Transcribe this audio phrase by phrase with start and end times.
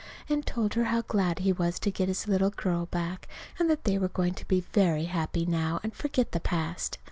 [0.27, 3.27] and told her how glad he was to get his little girl back,
[3.59, 6.97] and that they were going to be very happy now and forget the past.